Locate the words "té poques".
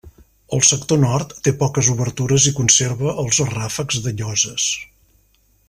1.47-1.89